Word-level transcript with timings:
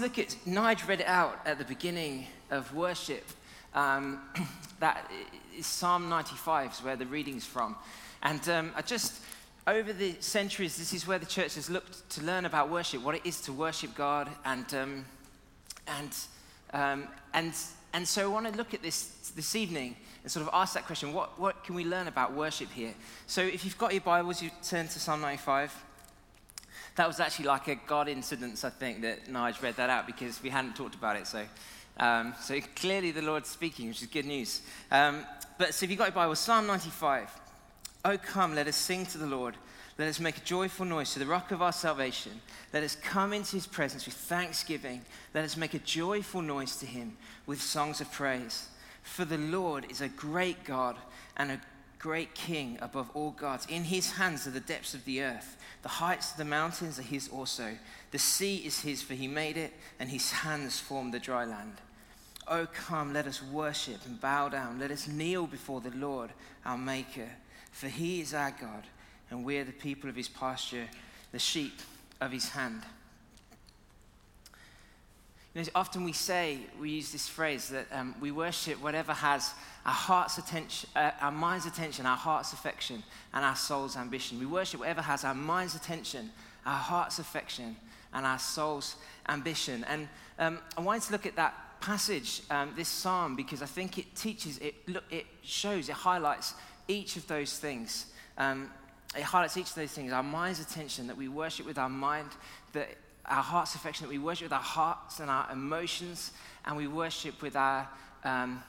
look 0.00 0.18
at, 0.18 0.34
Nigel 0.46 0.88
read 0.88 1.00
it 1.00 1.06
out 1.06 1.40
at 1.44 1.58
the 1.58 1.64
beginning 1.64 2.26
of 2.50 2.74
worship. 2.74 3.24
Um, 3.74 4.20
that 4.80 5.10
is 5.56 5.66
Psalm 5.66 6.08
95 6.08 6.72
is 6.72 6.82
where 6.82 6.96
the 6.96 7.06
reading's 7.06 7.44
from. 7.44 7.76
And 8.22 8.48
um, 8.48 8.72
I 8.74 8.82
just, 8.82 9.22
over 9.66 9.92
the 9.92 10.14
centuries, 10.20 10.76
this 10.76 10.94
is 10.94 11.06
where 11.06 11.18
the 11.18 11.26
church 11.26 11.54
has 11.54 11.68
looked 11.68 12.08
to 12.10 12.22
learn 12.22 12.46
about 12.46 12.70
worship, 12.70 13.02
what 13.02 13.14
it 13.14 13.22
is 13.24 13.40
to 13.42 13.52
worship 13.52 13.94
God. 13.94 14.28
And, 14.44 14.74
um, 14.74 15.04
and, 15.86 16.16
um, 16.72 17.08
and, 17.34 17.52
and 17.92 18.08
so 18.08 18.24
I 18.24 18.26
want 18.26 18.50
to 18.50 18.56
look 18.56 18.74
at 18.74 18.82
this 18.82 19.20
this 19.36 19.54
evening 19.54 19.96
and 20.22 20.30
sort 20.30 20.46
of 20.46 20.50
ask 20.52 20.74
that 20.74 20.86
question 20.86 21.12
what, 21.12 21.38
what 21.38 21.64
can 21.64 21.74
we 21.74 21.84
learn 21.84 22.08
about 22.08 22.32
worship 22.34 22.70
here? 22.70 22.94
So 23.26 23.42
if 23.42 23.64
you've 23.64 23.78
got 23.78 23.92
your 23.92 24.00
Bibles, 24.00 24.42
you 24.42 24.50
turn 24.62 24.88
to 24.88 24.98
Psalm 24.98 25.20
95. 25.20 25.72
That 26.96 27.06
was 27.06 27.20
actually 27.20 27.46
like 27.46 27.68
a 27.68 27.76
God 27.86 28.08
incident, 28.08 28.62
I 28.64 28.70
think, 28.70 29.02
that 29.02 29.26
Nige 29.26 29.62
read 29.62 29.76
that 29.76 29.90
out 29.90 30.06
because 30.06 30.42
we 30.42 30.50
hadn't 30.50 30.76
talked 30.76 30.94
about 30.94 31.16
it. 31.16 31.26
So, 31.26 31.44
um, 31.98 32.34
so 32.40 32.60
clearly 32.76 33.10
the 33.10 33.22
Lord's 33.22 33.48
speaking, 33.48 33.88
which 33.88 34.02
is 34.02 34.08
good 34.08 34.26
news. 34.26 34.62
Um, 34.90 35.24
but 35.58 35.74
so 35.74 35.84
if 35.84 35.90
you've 35.90 35.98
got 35.98 36.06
your 36.06 36.14
Bible, 36.14 36.34
Psalm 36.34 36.66
95. 36.66 37.30
Oh, 38.04 38.16
come, 38.16 38.54
let 38.54 38.66
us 38.66 38.76
sing 38.76 39.04
to 39.06 39.18
the 39.18 39.26
Lord. 39.26 39.56
Let 39.98 40.08
us 40.08 40.18
make 40.18 40.38
a 40.38 40.40
joyful 40.40 40.86
noise 40.86 41.12
to 41.12 41.18
the 41.18 41.26
rock 41.26 41.50
of 41.50 41.60
our 41.60 41.72
salvation. 41.72 42.32
Let 42.72 42.82
us 42.82 42.96
come 42.96 43.34
into 43.34 43.52
his 43.52 43.66
presence 43.66 44.06
with 44.06 44.14
thanksgiving. 44.14 45.02
Let 45.34 45.44
us 45.44 45.58
make 45.58 45.74
a 45.74 45.78
joyful 45.78 46.40
noise 46.40 46.76
to 46.76 46.86
him 46.86 47.18
with 47.44 47.60
songs 47.60 48.00
of 48.00 48.10
praise. 48.10 48.68
For 49.02 49.26
the 49.26 49.36
Lord 49.36 49.90
is 49.90 50.00
a 50.00 50.08
great 50.08 50.64
God 50.64 50.96
and 51.36 51.50
a 51.50 51.60
great 52.00 52.34
king 52.34 52.78
above 52.80 53.10
all 53.14 53.30
gods. 53.30 53.66
In 53.68 53.84
his 53.84 54.12
hands 54.12 54.46
are 54.46 54.50
the 54.50 54.58
depths 54.58 54.94
of 54.94 55.04
the 55.04 55.22
earth. 55.22 55.56
The 55.82 55.88
heights 55.88 56.32
of 56.32 56.38
the 56.38 56.44
mountains 56.44 56.98
are 56.98 57.02
his 57.02 57.28
also. 57.28 57.76
The 58.10 58.18
sea 58.18 58.56
is 58.56 58.80
his, 58.80 59.02
for 59.02 59.14
he 59.14 59.28
made 59.28 59.56
it, 59.56 59.72
and 60.00 60.10
his 60.10 60.32
hands 60.32 60.80
formed 60.80 61.14
the 61.14 61.20
dry 61.20 61.44
land. 61.44 61.74
Oh, 62.48 62.66
come, 62.66 63.12
let 63.12 63.26
us 63.26 63.42
worship 63.42 64.00
and 64.06 64.20
bow 64.20 64.48
down. 64.48 64.80
Let 64.80 64.90
us 64.90 65.06
kneel 65.06 65.46
before 65.46 65.80
the 65.80 65.90
Lord, 65.90 66.30
our 66.64 66.78
Maker. 66.78 67.28
For 67.70 67.88
he 67.88 68.20
is 68.20 68.34
our 68.34 68.50
God, 68.50 68.84
and 69.30 69.44
we 69.44 69.58
are 69.58 69.64
the 69.64 69.72
people 69.72 70.10
of 70.10 70.16
his 70.16 70.28
pasture, 70.28 70.88
the 71.32 71.38
sheep 71.38 71.80
of 72.20 72.32
his 72.32 72.48
hand. 72.48 72.82
You 75.54 75.62
know, 75.62 75.68
often 75.74 76.04
we 76.04 76.12
say, 76.12 76.58
we 76.80 76.90
use 76.90 77.10
this 77.10 77.28
phrase 77.28 77.70
that 77.70 77.86
um, 77.90 78.14
we 78.20 78.30
worship 78.30 78.80
whatever 78.80 79.12
has 79.12 79.52
our 79.84 79.92
heart's 79.92 80.38
attention, 80.38 80.88
uh, 80.94 81.10
our 81.20 81.32
mind's 81.32 81.66
attention, 81.66 82.06
our 82.06 82.16
heart's 82.16 82.52
affection, 82.52 83.02
and 83.34 83.44
our 83.44 83.56
soul's 83.56 83.96
ambition. 83.96 84.38
We 84.38 84.46
worship 84.46 84.78
whatever 84.78 85.02
has 85.02 85.24
our 85.24 85.34
mind's 85.34 85.74
attention, 85.74 86.30
our 86.64 86.78
heart's 86.78 87.18
affection, 87.18 87.76
and 88.14 88.24
our 88.24 88.38
soul's 88.38 88.94
ambition. 89.28 89.84
And 89.88 90.08
um, 90.38 90.60
I 90.76 90.82
wanted 90.82 91.02
to 91.02 91.12
look 91.12 91.26
at 91.26 91.34
that 91.34 91.80
passage, 91.80 92.42
um, 92.50 92.72
this 92.76 92.88
psalm, 92.88 93.34
because 93.34 93.60
I 93.60 93.66
think 93.66 93.98
it 93.98 94.14
teaches, 94.14 94.58
it, 94.58 94.74
look, 94.88 95.04
it 95.10 95.26
shows, 95.42 95.88
it 95.88 95.96
highlights 95.96 96.54
each 96.86 97.16
of 97.16 97.26
those 97.26 97.58
things. 97.58 98.06
Um, 98.38 98.70
it 99.16 99.22
highlights 99.22 99.56
each 99.56 99.70
of 99.70 99.74
those 99.74 99.90
things 99.90 100.12
our 100.12 100.22
mind's 100.22 100.60
attention, 100.60 101.08
that 101.08 101.16
we 101.16 101.26
worship 101.26 101.66
with 101.66 101.78
our 101.78 101.88
mind, 101.88 102.28
that 102.72 102.90
our 103.30 103.42
heart's 103.42 103.74
affection, 103.74 104.06
that 104.06 104.10
we 104.10 104.18
worship 104.18 104.46
with 104.46 104.52
our 104.52 104.58
hearts 104.58 105.20
and 105.20 105.30
our 105.30 105.50
emotions, 105.52 106.32
and 106.66 106.76
we 106.76 106.88
worship 106.88 107.40
with 107.40 107.56
our 107.56 107.88
um, 108.24 108.62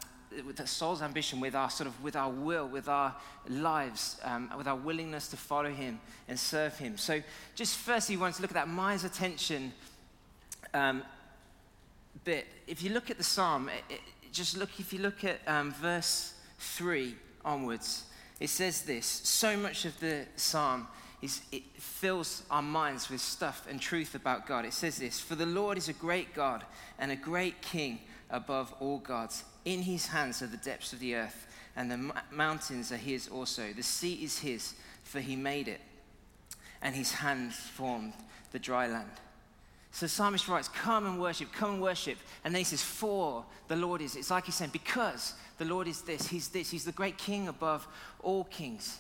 with 0.45 0.56
the 0.56 0.67
soul's 0.67 1.02
ambition, 1.02 1.40
with 1.42 1.56
our 1.56 1.70
sort 1.70 1.88
of 1.88 2.04
with 2.04 2.16
our 2.16 2.30
will, 2.30 2.67
with 2.67 2.88
our 2.88 3.14
lives, 3.50 4.17
um, 4.23 4.50
with 4.58 4.67
our 4.67 4.76
willingness 4.76 5.28
to 5.30 5.38
follow 5.38 5.72
Him 5.72 6.00
and 6.28 6.39
serve 6.39 6.78
Him. 6.78 6.98
So, 6.98 7.22
just 7.56 7.78
firstly, 7.78 8.16
we 8.16 8.22
want 8.22 8.36
to 8.36 8.42
look 8.42 8.52
at 8.52 8.56
that 8.56 8.70
mind's 8.70 9.04
attention 9.04 9.73
um, 10.73 11.04
bit. 12.23 12.48
If 12.67 12.82
you 12.82 12.92
look 12.92 13.09
at 13.09 13.17
the 13.17 13.23
psalm, 13.23 13.70
it, 13.70 13.95
it, 13.95 14.02
just 14.32 14.58
look. 14.58 14.70
If 14.80 14.94
you 14.94 15.00
look 15.00 15.23
at 15.23 15.39
um, 15.48 15.73
verse 15.73 16.33
three 16.60 17.16
onwards, 17.44 18.05
it 18.39 18.50
says 18.50 18.83
this. 18.83 19.05
So 19.05 19.58
much 19.58 19.86
of 19.86 20.00
the 20.00 20.26
psalm 20.36 20.88
is 21.21 21.42
it 21.52 21.64
fills 21.76 22.43
our 22.49 22.61
minds 22.61 23.09
with 23.09 23.21
stuff 23.21 23.67
and 23.70 23.80
truth 23.80 24.15
about 24.15 24.48
God. 24.48 24.65
It 24.65 24.73
says 24.73 24.98
this 24.98 25.20
For 25.20 25.36
the 25.36 25.45
Lord 25.45 25.77
is 25.77 25.87
a 25.87 25.93
great 25.93 26.33
God 26.33 26.64
and 26.98 27.11
a 27.11 27.15
great 27.15 27.61
King 27.61 27.99
above 28.30 28.73
all 28.80 28.99
gods. 28.99 29.43
In 29.65 29.83
his 29.83 30.08
hands 30.08 30.42
are 30.42 30.48
the 30.48 30.58
depths 30.58 30.93
of 30.93 30.99
the 30.99 31.15
earth, 31.15 31.48
and 31.76 31.92
the 31.92 32.14
mountains 32.32 32.92
are 32.92 32.98
his 32.98 33.27
also. 33.27 33.71
The 33.73 33.83
sea 33.83 34.15
is 34.23 34.39
his, 34.39 34.73
for 35.04 35.20
he 35.20 35.36
made 35.36 35.67
it, 35.67 35.82
and 36.82 36.95
his 36.95 37.11
hands 37.11 37.55
formed 37.55 38.14
the 38.52 38.59
dry 38.59 38.88
land. 38.88 39.11
So 39.92 40.08
psalmist 40.08 40.48
writes, 40.48 40.70
Come 40.70 41.05
and 41.05 41.20
worship, 41.20 41.52
come 41.52 41.73
and 41.73 41.82
worship. 41.82 42.17
And 42.43 42.55
then 42.55 42.61
he 42.61 42.65
says, 42.65 42.82
For 42.82 43.45
the 43.67 43.76
Lord 43.76 44.02
is. 44.02 44.15
It's 44.15 44.32
like 44.32 44.45
he's 44.45 44.55
saying, 44.55 44.71
Because 44.71 45.33
the 45.58 45.65
Lord 45.65 45.88
is 45.88 46.02
this, 46.02 46.27
he's 46.27 46.48
this, 46.48 46.71
he's 46.71 46.86
the 46.86 46.92
great 46.93 47.17
king 47.17 47.48
above 47.48 47.88
all 48.23 48.45
kings. 48.45 48.99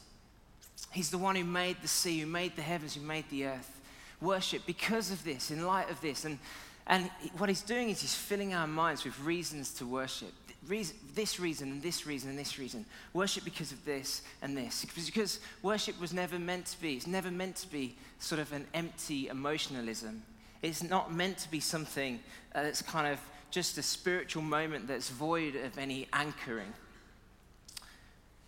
He's 0.89 1.09
the 1.09 1.17
one 1.17 1.35
who 1.35 1.43
made 1.43 1.77
the 1.81 1.87
sea, 1.87 2.19
who 2.19 2.27
made 2.27 2.55
the 2.55 2.61
heavens, 2.61 2.95
who 2.95 3.01
made 3.01 3.29
the 3.29 3.45
earth. 3.45 3.79
Worship 4.21 4.65
because 4.65 5.11
of 5.11 5.23
this, 5.23 5.51
in 5.51 5.65
light 5.65 5.89
of 5.89 6.01
this. 6.01 6.25
And, 6.25 6.39
and 6.87 7.09
what 7.37 7.49
he's 7.49 7.61
doing 7.61 7.89
is 7.89 8.01
he's 8.01 8.15
filling 8.15 8.53
our 8.53 8.67
minds 8.67 9.03
with 9.03 9.19
reasons 9.21 9.73
to 9.75 9.85
worship. 9.85 10.33
Reason, 10.67 10.95
this 11.15 11.39
reason, 11.39 11.71
and 11.71 11.81
this 11.81 12.05
reason, 12.05 12.29
and 12.29 12.37
this 12.37 12.59
reason. 12.59 12.85
Worship 13.13 13.43
because 13.43 13.71
of 13.71 13.83
this 13.83 14.21
and 14.41 14.55
this. 14.55 14.85
Because 14.85 15.39
worship 15.63 15.99
was 15.99 16.13
never 16.13 16.37
meant 16.37 16.67
to 16.67 16.81
be, 16.81 16.95
it's 16.95 17.07
never 17.07 17.31
meant 17.31 17.55
to 17.57 17.67
be 17.71 17.95
sort 18.19 18.39
of 18.39 18.51
an 18.53 18.67
empty 18.73 19.27
emotionalism. 19.27 20.21
It's 20.61 20.83
not 20.83 21.13
meant 21.13 21.39
to 21.39 21.49
be 21.49 21.59
something 21.59 22.19
uh, 22.53 22.61
that's 22.63 22.83
kind 22.83 23.07
of 23.07 23.19
just 23.49 23.77
a 23.77 23.83
spiritual 23.83 24.43
moment 24.43 24.87
that's 24.87 25.09
void 25.09 25.55
of 25.55 25.77
any 25.77 26.07
anchoring. 26.13 26.73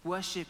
Worship 0.03 0.47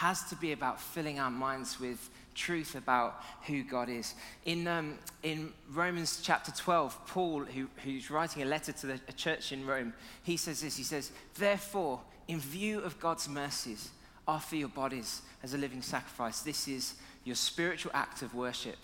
has 0.00 0.24
to 0.24 0.34
be 0.36 0.52
about 0.52 0.80
filling 0.80 1.20
our 1.20 1.30
minds 1.30 1.78
with 1.78 2.08
truth 2.34 2.74
about 2.74 3.22
who 3.46 3.62
God 3.62 3.90
is. 3.90 4.14
In, 4.46 4.66
um, 4.66 4.98
in 5.22 5.52
Romans 5.70 6.20
chapter 6.22 6.50
12, 6.52 7.06
Paul, 7.06 7.44
who, 7.44 7.68
who's 7.84 8.10
writing 8.10 8.42
a 8.42 8.46
letter 8.46 8.72
to 8.72 8.86
the, 8.86 9.00
a 9.08 9.12
church 9.12 9.52
in 9.52 9.66
Rome, 9.66 9.92
he 10.22 10.38
says 10.38 10.62
this 10.62 10.78
He 10.78 10.84
says, 10.84 11.12
Therefore, 11.34 12.00
in 12.28 12.40
view 12.40 12.80
of 12.80 12.98
God's 12.98 13.28
mercies, 13.28 13.90
offer 14.26 14.56
your 14.56 14.68
bodies 14.68 15.20
as 15.42 15.52
a 15.52 15.58
living 15.58 15.82
sacrifice. 15.82 16.40
This 16.40 16.66
is 16.66 16.94
your 17.24 17.36
spiritual 17.36 17.92
act 17.94 18.22
of 18.22 18.34
worship. 18.34 18.78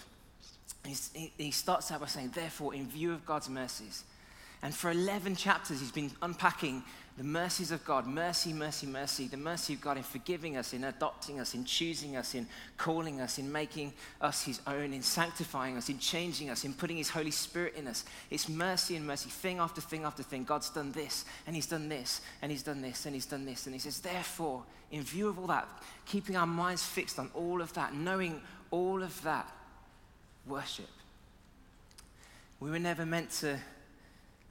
He, 0.84 1.32
he 1.38 1.50
starts 1.50 1.90
out 1.90 2.00
by 2.00 2.08
saying, 2.08 2.32
Therefore, 2.34 2.74
in 2.74 2.86
view 2.88 3.14
of 3.14 3.24
God's 3.24 3.48
mercies, 3.48 4.04
and 4.62 4.74
for 4.74 4.90
11 4.90 5.36
chapters, 5.36 5.80
he's 5.80 5.92
been 5.92 6.10
unpacking 6.22 6.82
the 7.16 7.24
mercies 7.24 7.70
of 7.70 7.82
God 7.84 8.06
mercy, 8.06 8.52
mercy, 8.52 8.86
mercy. 8.86 9.26
The 9.26 9.38
mercy 9.38 9.72
of 9.74 9.80
God 9.80 9.96
in 9.96 10.02
forgiving 10.02 10.56
us, 10.56 10.74
in 10.74 10.84
adopting 10.84 11.40
us, 11.40 11.54
in 11.54 11.64
choosing 11.64 12.14
us, 12.16 12.34
in 12.34 12.46
calling 12.76 13.22
us, 13.22 13.38
in 13.38 13.50
making 13.50 13.94
us 14.20 14.42
his 14.42 14.60
own, 14.66 14.92
in 14.92 15.00
sanctifying 15.00 15.78
us, 15.78 15.88
in 15.88 15.98
changing 15.98 16.50
us, 16.50 16.64
in 16.64 16.74
putting 16.74 16.98
his 16.98 17.08
Holy 17.08 17.30
Spirit 17.30 17.74
in 17.74 17.86
us. 17.86 18.04
It's 18.30 18.50
mercy 18.50 18.96
and 18.96 19.06
mercy, 19.06 19.30
thing 19.30 19.58
after 19.58 19.80
thing 19.80 20.04
after 20.04 20.22
thing. 20.22 20.44
God's 20.44 20.68
done 20.68 20.92
this, 20.92 21.24
and 21.46 21.56
he's 21.56 21.66
done 21.66 21.88
this, 21.88 22.20
and 22.42 22.52
he's 22.52 22.62
done 22.62 22.82
this, 22.82 23.06
and 23.06 23.14
he's 23.14 23.26
done 23.26 23.46
this. 23.46 23.64
And 23.66 23.74
he 23.74 23.78
says, 23.78 24.00
therefore, 24.00 24.62
in 24.90 25.02
view 25.02 25.28
of 25.28 25.38
all 25.38 25.46
that, 25.46 25.66
keeping 26.04 26.36
our 26.36 26.46
minds 26.46 26.82
fixed 26.84 27.18
on 27.18 27.30
all 27.32 27.62
of 27.62 27.72
that, 27.74 27.94
knowing 27.94 28.42
all 28.70 29.02
of 29.02 29.22
that, 29.22 29.50
worship. 30.46 30.88
We 32.60 32.70
were 32.70 32.78
never 32.78 33.06
meant 33.06 33.30
to 33.40 33.58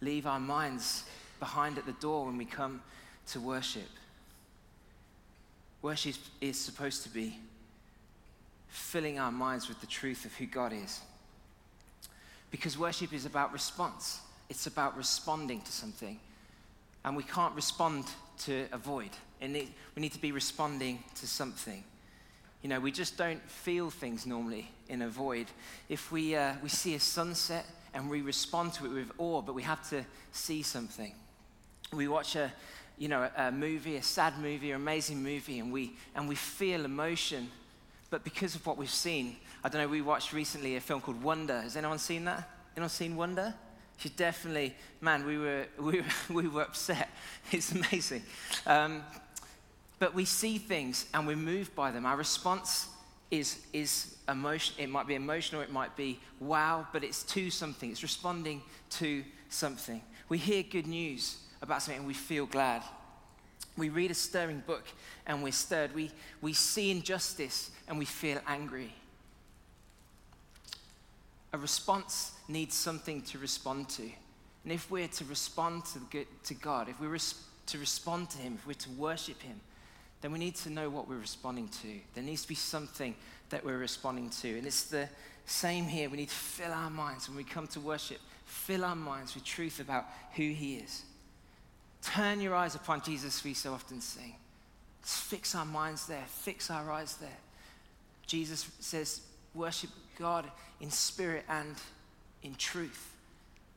leave 0.02 0.26
our 0.28 0.40
minds 0.40 1.04
behind 1.40 1.78
at 1.78 1.86
the 1.86 1.94
door 1.94 2.26
when 2.26 2.38
we 2.38 2.46
come 2.46 2.82
to 3.28 3.40
worship. 3.40 3.90
Worship 5.82 6.16
is 6.42 6.60
supposed 6.60 7.04
to 7.04 7.10
be 7.10 7.38
filling 8.68 9.20
our 9.20 9.32
minds 9.32 9.68
with 9.68 9.80
the 9.82 9.88
truth 9.88 10.26
of 10.26 10.34
who 10.36 10.46
God 10.46 10.74
is. 10.74 11.02
Because 12.52 12.78
worship 12.78 13.14
is 13.14 13.26
about 13.26 13.54
response, 13.54 14.20
it's 14.50 14.68
about 14.68 14.98
responding 14.98 15.62
to 15.62 15.72
something. 15.72 16.20
And 17.04 17.16
we 17.16 17.24
can't 17.24 17.54
respond 17.56 18.06
to 18.40 18.66
avoid. 18.72 19.12
we 19.42 19.70
need 19.98 20.12
to 20.14 20.22
be 20.22 20.32
responding 20.32 21.04
to 21.16 21.28
something. 21.28 21.84
You 22.62 22.70
know, 22.70 22.80
we 22.80 22.92
just 22.92 23.16
don't 23.16 23.42
feel 23.50 23.92
things 23.92 24.26
normally 24.26 24.72
in 24.90 25.04
a 25.04 25.08
void. 25.10 25.48
If 25.88 26.12
we, 26.12 26.36
uh, 26.36 26.54
we 26.64 26.70
see 26.70 26.96
a 26.96 27.00
sunset 27.00 27.66
and 27.96 28.10
we 28.10 28.22
respond 28.22 28.74
to 28.74 28.86
it 28.86 28.90
with 28.90 29.12
awe, 29.18 29.42
but 29.42 29.56
we 29.56 29.64
have 29.64 29.90
to 29.90 30.06
see 30.32 30.62
something 30.62 31.14
we 31.96 32.08
watch 32.08 32.36
a, 32.36 32.52
you 32.98 33.08
know, 33.08 33.30
a 33.38 33.52
movie, 33.52 33.96
a 33.98 34.04
sad 34.04 34.38
movie, 34.40 34.72
or 34.72 34.76
amazing 34.76 35.22
movie, 35.22 35.60
and 35.60 35.72
we, 35.72 35.94
and 36.16 36.28
we 36.28 36.36
feel 36.36 36.86
emotion. 36.86 37.50
But 38.10 38.24
because 38.24 38.56
of 38.56 38.66
what 38.66 38.78
we've 38.78 38.90
seen, 38.90 39.38
I 39.64 39.70
don't 39.70 39.82
know, 39.82 39.88
we 39.88 40.02
watched 40.02 40.34
recently 40.34 40.76
a 40.76 40.82
film 40.82 41.02
called 41.02 41.22
Wonder. 41.22 41.62
Has 41.62 41.76
anyone 41.76 42.00
seen 42.00 42.26
that? 42.26 42.50
Anyone 42.76 42.90
seen 42.90 43.16
Wonder? 43.16 43.54
She's 43.98 44.12
definitely, 44.12 44.76
man, 45.02 45.26
we 45.26 45.38
were, 45.38 45.66
we 45.80 46.02
were, 46.02 46.06
we 46.30 46.48
were 46.48 46.64
upset. 46.64 47.10
It's 47.52 47.72
amazing. 47.72 48.24
Um, 48.66 49.04
but 50.00 50.14
we 50.14 50.26
see 50.26 50.58
things 50.58 51.06
and 51.14 51.28
we're 51.28 51.36
moved 51.36 51.76
by 51.76 51.92
them. 51.92 52.06
Our 52.06 52.18
response 52.18 52.88
is, 53.32 53.60
is 53.74 54.16
emotion, 54.30 54.76
it 54.78 54.90
might 54.90 55.08
be 55.08 55.16
emotional, 55.16 55.62
it 55.62 55.72
might 55.72 55.96
be 55.96 56.20
wow, 56.40 56.88
but 56.94 57.04
it's 57.04 57.24
to 57.24 57.50
something. 57.50 57.92
It's 57.92 58.04
responding 58.04 58.62
to 58.92 59.24
something. 59.50 60.02
We 60.30 60.38
hear 60.38 60.64
good 60.64 60.88
news 60.88 61.38
about 61.62 61.82
something 61.82 62.00
and 62.00 62.08
we 62.08 62.14
feel 62.14 62.46
glad. 62.46 62.84
We 63.78 63.90
read 63.90 64.12
a 64.12 64.16
stirring 64.16 64.64
book 64.66 64.86
and 65.26 65.44
we're 65.44 65.52
stirred. 65.52 65.94
We, 65.94 66.12
we 66.42 66.54
see 66.54 66.92
injustice 66.92 67.72
and 67.88 68.00
we 68.00 68.06
feel 68.06 68.40
angry. 68.48 68.94
A 71.54 71.58
response 71.58 72.34
needs 72.48 72.76
something 72.76 73.22
to 73.24 73.38
respond 73.38 73.90
to. 73.90 74.04
And 74.04 74.74
if 74.74 74.90
we're 74.90 75.08
to 75.08 75.26
respond 75.26 75.84
to, 75.86 76.26
to 76.44 76.54
God, 76.54 76.90
if 76.90 77.00
we're 77.00 77.18
to 77.68 77.78
respond 77.78 78.30
to 78.32 78.38
Him, 78.38 78.56
if 78.56 78.68
we're 78.68 78.74
to 78.74 78.90
worship 78.92 79.42
Him, 79.42 79.60
then 80.26 80.32
we 80.32 80.40
need 80.40 80.56
to 80.56 80.72
know 80.72 80.90
what 80.90 81.08
we're 81.08 81.20
responding 81.20 81.68
to. 81.68 81.88
There 82.16 82.24
needs 82.24 82.42
to 82.42 82.48
be 82.48 82.56
something 82.56 83.14
that 83.52 83.64
we're 83.64 83.78
responding 83.78 84.32
to. 84.42 84.58
And 84.58 84.66
it's 84.66 84.86
the 84.86 85.08
same 85.46 85.86
here. 85.86 86.10
We 86.10 86.18
need 86.18 86.30
to 86.30 86.36
fill 86.36 86.72
our 86.72 86.90
minds 86.90 87.30
when 87.30 87.38
we 87.38 87.44
come 87.44 87.68
to 87.68 87.80
worship, 87.80 88.18
fill 88.44 88.84
our 88.84 88.96
minds 88.96 89.36
with 89.36 89.44
truth 89.44 89.80
about 89.80 90.06
who 90.34 90.50
He 90.50 90.78
is. 90.78 91.04
Turn 92.02 92.42
your 92.42 92.56
eyes 92.56 92.74
upon 92.74 93.04
Jesus, 93.04 93.44
we 93.44 93.54
so 93.54 93.72
often 93.72 94.02
sing. 94.02 94.34
Let's 95.00 95.16
fix 95.16 95.54
our 95.54 95.64
minds 95.64 96.08
there, 96.08 96.24
fix 96.28 96.72
our 96.72 96.92
eyes 96.92 97.18
there. 97.18 97.38
Jesus 98.26 98.68
says, 98.80 99.22
worship 99.54 99.92
God 100.18 100.50
in 100.82 100.90
spirit 100.90 101.46
and 101.48 101.76
in 102.42 102.56
truth. 102.56 103.14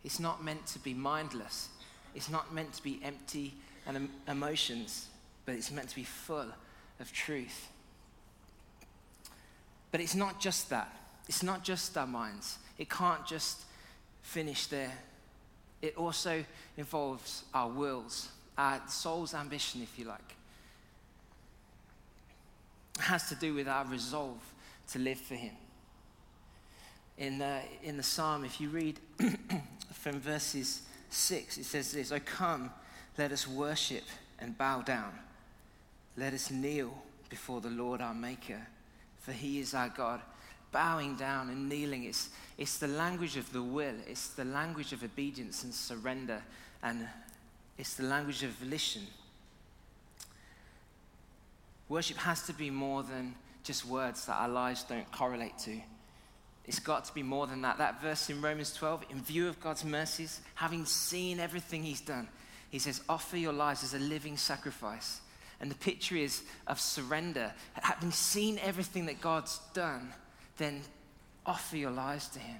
It's 0.02 0.18
not 0.18 0.42
meant 0.42 0.64
to 0.68 0.78
be 0.78 0.94
mindless, 0.94 1.68
it's 2.14 2.30
not 2.30 2.54
meant 2.54 2.72
to 2.72 2.82
be 2.82 3.00
empty 3.04 3.52
and 3.86 4.08
emotions 4.26 5.08
but 5.48 5.54
it's 5.54 5.70
meant 5.70 5.88
to 5.88 5.96
be 5.96 6.04
full 6.04 6.44
of 7.00 7.10
truth. 7.10 7.70
But 9.90 10.02
it's 10.02 10.14
not 10.14 10.38
just 10.38 10.68
that. 10.68 10.94
It's 11.26 11.42
not 11.42 11.64
just 11.64 11.96
our 11.96 12.06
minds. 12.06 12.58
It 12.76 12.90
can't 12.90 13.26
just 13.26 13.62
finish 14.20 14.66
there. 14.66 14.92
It 15.80 15.96
also 15.96 16.44
involves 16.76 17.44
our 17.54 17.70
wills, 17.70 18.28
our 18.58 18.82
soul's 18.88 19.32
ambition, 19.32 19.80
if 19.80 19.98
you 19.98 20.04
like. 20.04 20.36
It 22.98 23.04
has 23.04 23.30
to 23.30 23.34
do 23.34 23.54
with 23.54 23.68
our 23.68 23.86
resolve 23.86 24.42
to 24.88 24.98
live 24.98 25.18
for 25.18 25.34
Him. 25.34 25.54
In 27.16 27.38
the, 27.38 27.60
in 27.82 27.96
the 27.96 28.02
psalm, 28.02 28.44
if 28.44 28.60
you 28.60 28.68
read 28.68 29.00
from 29.94 30.20
verses 30.20 30.82
6, 31.08 31.56
it 31.56 31.64
says 31.64 31.92
this 31.92 32.12
Oh, 32.12 32.20
come, 32.20 32.70
let 33.16 33.32
us 33.32 33.48
worship 33.48 34.04
and 34.38 34.58
bow 34.58 34.82
down. 34.82 35.18
Let 36.18 36.34
us 36.34 36.50
kneel 36.50 36.92
before 37.28 37.60
the 37.60 37.70
Lord 37.70 38.00
our 38.00 38.12
Maker, 38.12 38.60
for 39.20 39.30
he 39.30 39.60
is 39.60 39.72
our 39.72 39.88
God. 39.88 40.20
Bowing 40.72 41.14
down 41.14 41.48
and 41.48 41.68
kneeling, 41.68 42.04
it's, 42.04 42.30
it's 42.58 42.78
the 42.78 42.88
language 42.88 43.36
of 43.36 43.50
the 43.52 43.62
will, 43.62 43.94
it's 44.08 44.30
the 44.30 44.44
language 44.44 44.92
of 44.92 45.04
obedience 45.04 45.62
and 45.62 45.72
surrender, 45.72 46.42
and 46.82 47.06
it's 47.78 47.94
the 47.94 48.02
language 48.02 48.42
of 48.42 48.50
volition. 48.50 49.02
Worship 51.88 52.16
has 52.16 52.42
to 52.46 52.52
be 52.52 52.68
more 52.68 53.04
than 53.04 53.36
just 53.62 53.86
words 53.86 54.26
that 54.26 54.34
our 54.34 54.48
lives 54.48 54.82
don't 54.82 55.10
correlate 55.12 55.56
to. 55.58 55.80
It's 56.66 56.80
got 56.80 57.04
to 57.04 57.14
be 57.14 57.22
more 57.22 57.46
than 57.46 57.62
that. 57.62 57.78
That 57.78 58.02
verse 58.02 58.28
in 58.28 58.42
Romans 58.42 58.74
12, 58.74 59.04
in 59.10 59.22
view 59.22 59.48
of 59.48 59.60
God's 59.60 59.84
mercies, 59.84 60.40
having 60.56 60.84
seen 60.84 61.38
everything 61.38 61.84
He's 61.84 62.00
done, 62.00 62.26
He 62.70 62.80
says, 62.80 63.02
offer 63.08 63.36
your 63.36 63.52
lives 63.52 63.84
as 63.84 63.94
a 63.94 64.00
living 64.00 64.36
sacrifice 64.36 65.20
and 65.60 65.70
the 65.70 65.76
picture 65.76 66.16
is 66.16 66.42
of 66.66 66.80
surrender. 66.80 67.52
Having 67.74 68.12
seen 68.12 68.58
everything 68.62 69.06
that 69.06 69.20
God's 69.20 69.60
done, 69.74 70.12
then 70.56 70.82
offer 71.44 71.76
your 71.76 71.90
lives 71.90 72.28
to 72.28 72.38
Him. 72.38 72.58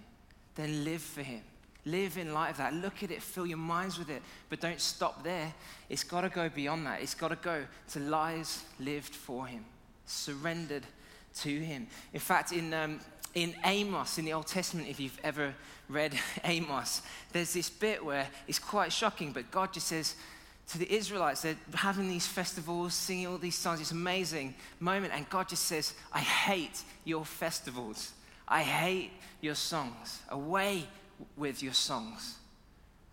Then 0.55 0.85
live 0.85 1.03
for 1.03 1.23
Him. 1.23 1.43
Live 1.85 2.19
in 2.19 2.35
light 2.35 2.51
of 2.51 2.57
that. 2.59 2.75
Look 2.75 3.03
at 3.03 3.11
it, 3.11 3.23
fill 3.23 3.47
your 3.47 3.59
minds 3.59 3.99
with 3.99 4.11
it, 4.11 4.23
but 4.49 4.61
don't 4.61 4.81
stop 4.81 5.23
there. 5.23 5.55
It's 5.89 6.05
got 6.05 6.23
to 6.23 6.29
go 6.29 6.49
beyond 6.49 6.87
that. 6.87 7.01
It's 7.01 7.15
got 7.15 7.29
to 7.29 7.37
go 7.37 7.65
to 7.93 8.01
lives 8.01 8.65
lived 8.81 9.15
for 9.15 9.47
Him, 9.47 9.65
surrendered 10.05 10.85
to 11.37 11.61
Him. 11.61 11.87
In 12.13 12.21
fact, 12.21 12.53
in, 12.53 12.75
um, 12.75 13.01
in 13.35 13.55
Amos, 13.65 14.19
in 14.19 14.25
the 14.25 14.33
Old 14.33 14.49
Testament, 14.49 14.89
if 14.89 14.99
you've 14.99 15.19
ever 15.23 15.55
read 15.89 16.19
Amos, 16.45 17.03
there's 17.33 17.53
this 17.53 17.71
bit 17.71 18.05
where 18.05 18.27
it's 18.49 18.59
quite 18.59 18.93
shocking, 18.93 19.33
but 19.33 19.51
God 19.51 19.73
just 19.73 19.87
says, 19.87 20.17
to 20.69 20.79
the 20.79 20.93
Israelites. 20.93 21.43
They're 21.43 21.57
having 21.75 22.09
these 22.09 22.27
festivals, 22.27 22.95
singing 22.95 23.27
all 23.27 23.39
these 23.39 23.57
songs. 23.57 23.81
It's 23.81 23.91
amazing 23.91 24.55
moment. 24.81 25.15
And 25.15 25.29
God 25.31 25.49
just 25.49 25.65
says, 25.65 25.95
I 26.13 26.21
hate 26.21 26.83
your 27.05 27.25
festivals. 27.25 28.13
I 28.47 28.63
hate 28.63 29.13
your 29.41 29.55
songs. 29.55 30.21
Away 30.29 30.85
with 31.37 31.63
your 31.63 31.73
songs. 31.73 32.37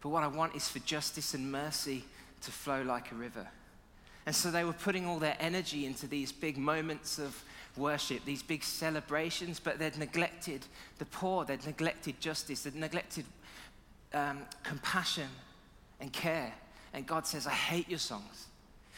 But 0.02 0.10
what 0.10 0.24
I 0.24 0.28
want 0.28 0.56
is 0.56 0.68
for 0.68 0.80
justice 0.80 1.34
and 1.34 1.52
mercy 1.52 2.04
to 2.42 2.52
flow 2.52 2.84
like 2.84 3.12
a 3.12 3.16
river. 3.16 3.48
And 4.26 4.36
so 4.36 4.52
they 4.52 4.64
were 4.64 4.74
putting 4.74 5.06
all 5.06 5.20
their 5.20 5.38
energy 5.40 5.86
into 5.86 6.08
these 6.08 6.32
big 6.32 6.58
moments 6.58 7.20
of 7.20 7.44
worship, 7.78 8.26
these 8.26 8.42
big 8.42 8.64
celebrations, 8.64 9.60
but 9.60 9.78
they'd 9.78 9.98
neglected 9.98 10.66
the 10.98 11.06
poor, 11.06 11.46
they'd 11.46 11.66
neglected 11.66 12.20
justice, 12.20 12.64
they'd 12.64 12.76
neglected 12.76 13.26
um, 14.14 14.40
compassion 14.64 15.28
and 16.00 16.12
care. 16.12 16.54
And 16.96 17.06
God 17.06 17.28
says, 17.28 17.46
I 17.46 17.52
hate 17.52 17.90
your 17.90 18.00
songs. 18.00 18.48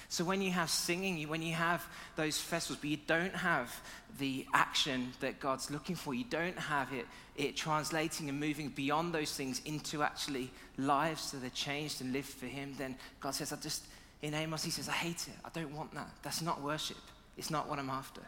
So 0.07 0.23
when 0.23 0.41
you 0.41 0.51
have 0.51 0.69
singing, 0.69 1.27
when 1.27 1.41
you 1.41 1.53
have 1.55 1.83
those 2.15 2.39
festivals, 2.39 2.79
but 2.79 2.89
you 2.91 2.99
don't 3.07 3.35
have 3.35 3.81
the 4.19 4.45
action 4.53 5.11
that 5.19 5.39
God's 5.39 5.71
looking 5.71 5.95
for, 5.95 6.13
you 6.13 6.23
don't 6.23 6.57
have 6.57 6.93
it, 6.93 7.07
it 7.35 7.57
translating 7.57 8.29
and 8.29 8.39
moving 8.39 8.69
beyond 8.69 9.13
those 9.13 9.33
things 9.33 9.61
into 9.65 10.03
actually 10.03 10.51
lives 10.77 11.31
that 11.31 11.43
are 11.43 11.49
changed 11.49 11.99
and 12.01 12.13
lived 12.13 12.29
for 12.29 12.45
Him, 12.45 12.75
then 12.77 12.95
God 13.19 13.31
says, 13.31 13.51
I 13.51 13.55
just, 13.57 13.83
in 14.21 14.35
Amos, 14.35 14.63
He 14.63 14.71
says, 14.71 14.87
I 14.87 14.93
hate 14.93 15.27
it. 15.27 15.33
I 15.43 15.49
don't 15.51 15.75
want 15.75 15.93
that. 15.95 16.09
That's 16.21 16.43
not 16.43 16.61
worship. 16.61 16.97
It's 17.35 17.49
not 17.49 17.67
what 17.67 17.79
I'm 17.79 17.89
after. 17.89 18.21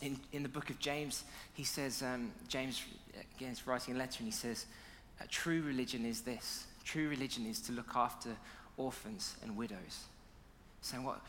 In, 0.00 0.18
in 0.32 0.44
the 0.44 0.48
book 0.48 0.70
of 0.70 0.78
James, 0.78 1.24
he 1.54 1.64
says, 1.64 2.02
um, 2.02 2.32
James, 2.48 2.82
again, 3.36 3.52
is 3.52 3.66
writing 3.66 3.94
a 3.94 3.98
letter, 3.98 4.16
and 4.18 4.26
he 4.26 4.32
says, 4.32 4.66
true 5.30 5.62
religion 5.62 6.04
is 6.04 6.22
this 6.22 6.66
true 6.84 7.08
religion 7.08 7.46
is 7.46 7.60
to 7.60 7.72
look 7.72 7.94
after 7.94 8.30
orphans 8.76 9.36
and 9.42 9.56
widows. 9.56 10.06
Saying 10.80 11.04
what? 11.04 11.20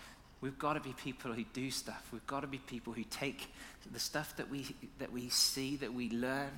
We've 0.42 0.58
got 0.58 0.74
to 0.74 0.80
be 0.80 0.94
people 0.94 1.32
who 1.32 1.46
do 1.54 1.72
stuff. 1.72 2.10
We've 2.12 2.26
got 2.28 2.42
to 2.42 2.48
be 2.48 2.58
people 2.58 2.92
who 2.92 3.04
take 3.06 3.48
the 3.92 4.00
stuff 4.00 4.36
that 4.38 4.50
we, 4.50 4.66
that 5.00 5.12
we 5.12 5.30
see, 5.30 5.78
that 5.78 5.94
we 5.94 6.10
learn, 6.10 6.50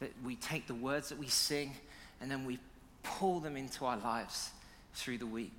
that 0.00 0.12
we 0.24 0.36
take 0.36 0.66
the 0.66 0.74
words 0.74 1.08
that 1.08 1.18
we 1.18 1.28
sing, 1.28 1.74
and 2.20 2.30
then 2.30 2.44
we 2.44 2.58
pull 3.02 3.40
them 3.40 3.56
into 3.56 3.86
our 3.86 3.96
lives 3.96 4.50
through 4.94 5.18
the 5.18 5.26
week. 5.26 5.58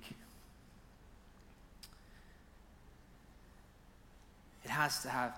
It 4.64 4.70
has 4.70 5.02
to 5.02 5.08
have 5.08 5.36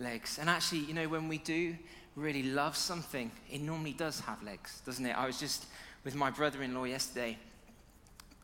legs. 0.00 0.38
And 0.40 0.50
actually, 0.50 0.80
you 0.80 0.94
know, 0.94 1.06
when 1.06 1.28
we 1.28 1.38
do 1.38 1.76
really 2.16 2.42
loves 2.42 2.78
something, 2.78 3.30
it 3.50 3.60
normally 3.60 3.92
does 3.92 4.20
have 4.20 4.42
legs, 4.42 4.80
doesn't 4.86 5.04
it? 5.04 5.16
I 5.16 5.26
was 5.26 5.38
just 5.38 5.66
with 6.04 6.14
my 6.14 6.30
brother 6.30 6.62
in 6.62 6.74
law 6.74 6.84
yesterday, 6.84 7.38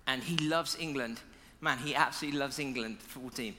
and 0.06 0.22
he 0.22 0.36
loves 0.48 0.76
England. 0.80 1.20
Man, 1.60 1.78
he 1.78 1.94
absolutely 1.94 2.40
loves 2.40 2.58
England 2.58 2.98
football 2.98 3.30
team. 3.30 3.54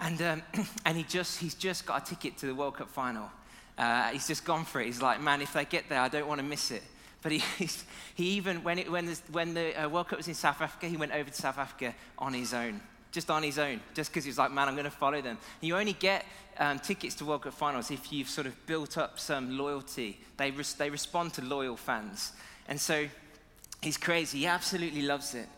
And, 0.00 0.22
um, 0.22 0.42
and 0.84 0.96
he 0.96 1.02
just, 1.02 1.40
he's 1.40 1.54
just 1.54 1.84
got 1.84 2.02
a 2.02 2.14
ticket 2.14 2.38
to 2.38 2.46
the 2.46 2.54
World 2.54 2.76
Cup 2.76 2.88
final. 2.88 3.30
Uh, 3.76 4.08
he's 4.10 4.26
just 4.26 4.44
gone 4.44 4.64
for 4.64 4.80
it. 4.80 4.86
He's 4.86 5.02
like, 5.02 5.20
man, 5.20 5.42
if 5.42 5.52
they 5.52 5.64
get 5.64 5.88
there, 5.88 6.00
I 6.00 6.08
don't 6.08 6.26
want 6.26 6.40
to 6.40 6.46
miss 6.46 6.70
it. 6.70 6.82
But 7.22 7.32
he, 7.32 7.42
he 8.14 8.24
even, 8.30 8.62
when, 8.62 8.78
it, 8.78 8.90
when, 8.90 9.06
the, 9.06 9.20
when 9.30 9.54
the 9.54 9.84
uh, 9.84 9.88
World 9.88 10.08
Cup 10.08 10.18
was 10.18 10.28
in 10.28 10.34
South 10.34 10.60
Africa, 10.60 10.86
he 10.86 10.96
went 10.96 11.12
over 11.12 11.28
to 11.28 11.36
South 11.36 11.58
Africa 11.58 11.94
on 12.18 12.32
his 12.32 12.54
own 12.54 12.80
just 13.12 13.30
on 13.30 13.42
his 13.42 13.58
own, 13.58 13.80
just 13.94 14.10
because 14.10 14.24
he's 14.24 14.38
like, 14.38 14.52
man, 14.52 14.68
I'm 14.68 14.74
going 14.74 14.84
to 14.84 14.90
follow 14.90 15.20
them. 15.20 15.38
You 15.60 15.76
only 15.76 15.94
get 15.94 16.24
um, 16.58 16.78
tickets 16.78 17.14
to 17.16 17.24
World 17.24 17.42
Cup 17.42 17.54
finals 17.54 17.90
if 17.90 18.12
you've 18.12 18.28
sort 18.28 18.46
of 18.46 18.66
built 18.66 18.96
up 18.98 19.18
some 19.18 19.58
loyalty. 19.58 20.20
They, 20.36 20.50
res- 20.50 20.74
they 20.74 20.90
respond 20.90 21.34
to 21.34 21.42
loyal 21.42 21.76
fans. 21.76 22.32
And 22.68 22.80
so 22.80 23.06
he's 23.80 23.96
crazy. 23.96 24.40
He 24.40 24.46
absolutely 24.46 25.02
loves 25.02 25.34
it. 25.34 25.48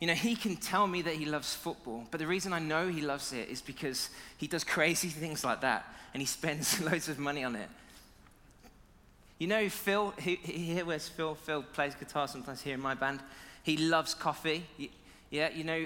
You 0.00 0.06
know, 0.06 0.14
he 0.14 0.36
can 0.36 0.56
tell 0.56 0.86
me 0.86 1.02
that 1.02 1.14
he 1.14 1.24
loves 1.24 1.54
football, 1.54 2.06
but 2.10 2.20
the 2.20 2.26
reason 2.26 2.52
I 2.52 2.60
know 2.60 2.88
he 2.88 3.00
loves 3.00 3.32
it 3.32 3.48
is 3.48 3.60
because 3.60 4.10
he 4.36 4.46
does 4.46 4.64
crazy 4.76 5.08
things 5.08 5.44
like 5.44 5.62
that 5.62 5.86
and 6.12 6.20
he 6.20 6.26
spends 6.26 6.80
loads 6.84 7.08
of 7.08 7.18
money 7.18 7.44
on 7.44 7.56
it. 7.56 7.68
You 9.38 9.46
know, 9.46 9.68
Phil, 9.68 10.12
here 10.18 10.84
where's 10.84 11.08
Phil? 11.08 11.36
Phil 11.36 11.62
plays 11.62 11.94
guitar 11.94 12.26
sometimes 12.26 12.60
here 12.60 12.74
in 12.74 12.80
my 12.80 12.94
band. 12.94 13.20
He 13.62 13.76
loves 13.76 14.12
coffee. 14.12 14.64
Yeah, 15.30 15.50
you 15.50 15.62
know, 15.62 15.84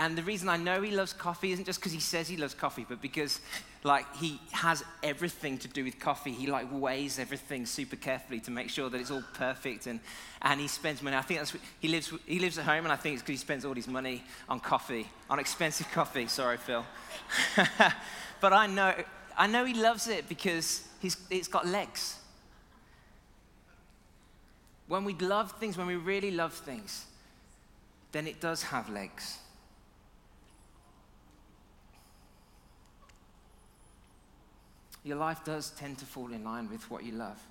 and 0.00 0.18
the 0.18 0.22
reason 0.24 0.48
I 0.48 0.56
know 0.56 0.82
he 0.82 0.90
loves 0.90 1.12
coffee 1.12 1.52
isn't 1.52 1.64
just 1.64 1.78
because 1.78 1.92
he 1.92 2.00
says 2.00 2.26
he 2.26 2.36
loves 2.36 2.54
coffee, 2.54 2.84
but 2.88 3.00
because, 3.00 3.40
like, 3.84 4.04
he 4.16 4.40
has 4.50 4.82
everything 5.00 5.58
to 5.58 5.68
do 5.68 5.84
with 5.84 6.00
coffee. 6.00 6.32
He, 6.32 6.48
like, 6.48 6.66
weighs 6.72 7.20
everything 7.20 7.66
super 7.66 7.94
carefully 7.94 8.40
to 8.40 8.50
make 8.50 8.70
sure 8.70 8.90
that 8.90 9.00
it's 9.00 9.12
all 9.12 9.22
perfect, 9.34 9.86
and, 9.86 10.00
and 10.42 10.60
he 10.60 10.66
spends 10.66 11.02
money. 11.02 11.16
I 11.16 11.22
think 11.22 11.38
that's, 11.38 11.54
he 11.78 11.86
lives, 11.86 12.12
he 12.26 12.40
lives 12.40 12.58
at 12.58 12.64
home, 12.64 12.82
and 12.84 12.92
I 12.92 12.96
think 12.96 13.14
it's 13.14 13.22
because 13.22 13.40
he 13.40 13.44
spends 13.44 13.64
all 13.64 13.74
his 13.74 13.86
money 13.86 14.24
on 14.48 14.58
coffee, 14.58 15.08
on 15.30 15.38
expensive 15.38 15.88
coffee. 15.92 16.26
Sorry, 16.26 16.56
Phil. 16.56 16.84
but 18.40 18.52
I 18.52 18.66
know, 18.66 18.92
I 19.38 19.46
know 19.46 19.64
he 19.64 19.74
loves 19.74 20.08
it 20.08 20.28
because 20.28 20.82
he's, 20.98 21.16
it's 21.30 21.46
got 21.46 21.64
legs. 21.64 22.18
When 24.88 25.04
we 25.04 25.14
love 25.14 25.52
things, 25.60 25.78
when 25.78 25.86
we 25.86 25.94
really 25.94 26.32
love 26.32 26.54
things, 26.54 27.06
then 28.14 28.28
it 28.28 28.40
does 28.40 28.62
have 28.62 28.88
legs. 28.88 29.38
Your 35.02 35.16
life 35.16 35.44
does 35.44 35.70
tend 35.70 35.98
to 35.98 36.06
fall 36.06 36.32
in 36.32 36.44
line 36.44 36.70
with 36.70 36.88
what 36.92 37.02
you 37.02 37.10
love. 37.10 37.42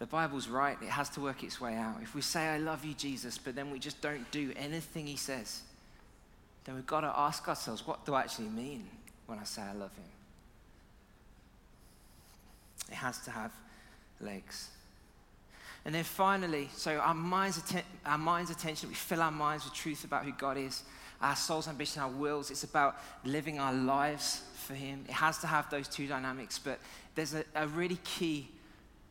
The 0.00 0.06
Bible's 0.06 0.48
right, 0.48 0.76
it 0.82 0.88
has 0.88 1.08
to 1.10 1.20
work 1.20 1.44
its 1.44 1.60
way 1.60 1.76
out. 1.76 1.98
If 2.02 2.16
we 2.16 2.20
say, 2.20 2.48
I 2.48 2.58
love 2.58 2.84
you, 2.84 2.94
Jesus, 2.94 3.38
but 3.38 3.54
then 3.54 3.70
we 3.70 3.78
just 3.78 4.00
don't 4.00 4.28
do 4.32 4.52
anything 4.56 5.06
he 5.06 5.16
says, 5.16 5.62
then 6.64 6.74
we've 6.74 6.86
got 6.86 7.02
to 7.02 7.12
ask 7.16 7.46
ourselves, 7.46 7.86
what 7.86 8.04
do 8.04 8.14
I 8.14 8.22
actually 8.22 8.48
mean 8.48 8.88
when 9.26 9.38
I 9.38 9.44
say 9.44 9.62
I 9.62 9.72
love 9.72 9.94
him? 9.94 10.10
It 12.90 12.96
has 12.96 13.20
to 13.20 13.30
have 13.30 13.52
legs. 14.20 14.70
And 15.84 15.94
then 15.94 16.04
finally, 16.04 16.68
so 16.74 16.98
our 16.98 17.14
mind's, 17.14 17.58
atten- 17.58 17.84
our 18.04 18.18
mind's 18.18 18.50
attention, 18.50 18.88
we 18.88 18.94
fill 18.94 19.22
our 19.22 19.30
minds 19.30 19.64
with 19.64 19.74
truth 19.74 20.04
about 20.04 20.24
who 20.24 20.32
God 20.32 20.58
is, 20.58 20.82
our 21.22 21.36
soul's 21.36 21.68
ambition, 21.68 22.02
our 22.02 22.10
wills. 22.10 22.50
It's 22.50 22.64
about 22.64 22.96
living 23.24 23.58
our 23.58 23.72
lives 23.72 24.42
for 24.54 24.74
Him. 24.74 25.04
It 25.08 25.12
has 25.12 25.38
to 25.38 25.46
have 25.46 25.70
those 25.70 25.88
two 25.88 26.06
dynamics, 26.06 26.58
but 26.58 26.78
there's 27.14 27.34
a, 27.34 27.44
a 27.54 27.66
really 27.66 27.98
key 28.04 28.48